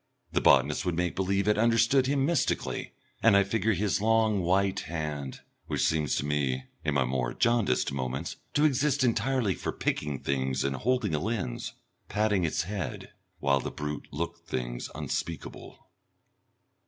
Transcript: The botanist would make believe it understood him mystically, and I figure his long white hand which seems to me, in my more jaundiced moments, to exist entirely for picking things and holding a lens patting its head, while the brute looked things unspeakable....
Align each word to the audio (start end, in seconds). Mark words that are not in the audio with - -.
The 0.31 0.41
botanist 0.41 0.83
would 0.83 0.95
make 0.97 1.15
believe 1.15 1.47
it 1.47 1.59
understood 1.59 2.07
him 2.07 2.25
mystically, 2.25 2.93
and 3.21 3.37
I 3.37 3.43
figure 3.43 3.73
his 3.75 4.01
long 4.01 4.39
white 4.41 4.79
hand 4.79 5.41
which 5.67 5.85
seems 5.85 6.15
to 6.15 6.25
me, 6.25 6.63
in 6.83 6.95
my 6.95 7.05
more 7.05 7.35
jaundiced 7.35 7.91
moments, 7.91 8.37
to 8.55 8.65
exist 8.65 9.03
entirely 9.03 9.53
for 9.53 9.71
picking 9.71 10.17
things 10.17 10.63
and 10.63 10.75
holding 10.75 11.13
a 11.13 11.19
lens 11.19 11.73
patting 12.09 12.43
its 12.45 12.63
head, 12.63 13.11
while 13.41 13.59
the 13.59 13.69
brute 13.69 14.07
looked 14.11 14.47
things 14.49 14.89
unspeakable.... 14.95 15.77